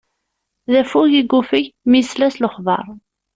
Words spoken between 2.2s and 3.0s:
s lexbaṛ.